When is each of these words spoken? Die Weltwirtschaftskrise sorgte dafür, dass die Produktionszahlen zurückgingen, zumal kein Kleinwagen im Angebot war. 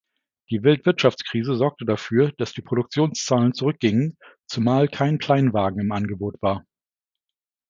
Die 0.49 0.63
Weltwirtschaftskrise 0.63 1.53
sorgte 1.57 1.85
dafür, 1.85 2.31
dass 2.39 2.53
die 2.53 2.63
Produktionszahlen 2.63 3.53
zurückgingen, 3.53 4.17
zumal 4.47 4.87
kein 4.87 5.19
Kleinwagen 5.19 5.79
im 5.79 5.91
Angebot 5.91 6.41
war. 6.41 6.65